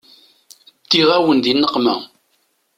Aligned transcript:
Ddiɣ-awen 0.83 1.39
di 1.43 1.53
nneqma. 1.55 1.95